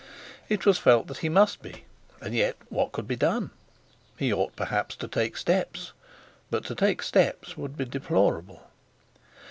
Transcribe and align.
It 0.49 0.65
was 0.65 0.79
felt 0.79 1.05
that 1.05 1.19
he 1.19 1.29
must 1.29 1.61
be, 1.61 1.83
and 2.21 2.33
yet, 2.33 2.55
what 2.69 2.91
could 2.91 3.07
be 3.07 3.15
done? 3.15 3.51
He 4.17 4.33
ought 4.33 4.55
perhaps 4.55 4.95
to 4.95 5.07
take 5.07 5.37
steps; 5.37 5.93
but 6.49 6.65
to 6.65 6.73
take 6.73 7.03
steps 7.03 7.55
would 7.55 7.77
be 7.77 7.85
deplorable. 7.85 8.63